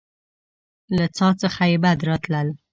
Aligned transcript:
له 0.95 1.05
څاه 1.15 1.33
څخه 1.41 1.61
يې 1.71 1.77
بد 1.83 1.99
راتلل. 2.09 2.47